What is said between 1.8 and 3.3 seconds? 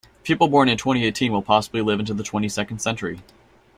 live into the twenty-second century.